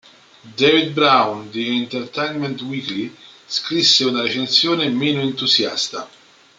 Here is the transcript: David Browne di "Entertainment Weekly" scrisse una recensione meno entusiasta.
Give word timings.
David 0.57 0.93
Browne 0.95 1.51
di 1.51 1.77
"Entertainment 1.77 2.59
Weekly" 2.63 3.15
scrisse 3.45 4.03
una 4.03 4.23
recensione 4.23 4.89
meno 4.89 5.21
entusiasta. 5.21 6.09